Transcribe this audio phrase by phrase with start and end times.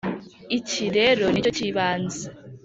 [0.57, 2.23] iki rero ni cyo cy’ibanze